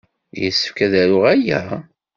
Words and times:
Yessefk 0.41 0.77
ad 0.85 0.93
aruɣ 1.01 1.23
aya? 1.33 1.61